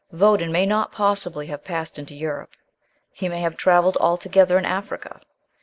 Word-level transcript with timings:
Votan 0.11 0.49
may 0.51 0.65
not, 0.65 0.91
possibly, 0.91 1.45
have 1.45 1.63
passed 1.63 1.99
into 1.99 2.15
Europe; 2.15 2.49
he 3.11 3.29
may 3.29 3.41
have 3.41 3.55
travelled 3.55 3.97
altogether 3.97 4.57
in 4.57 4.65
Africa. 4.65 5.21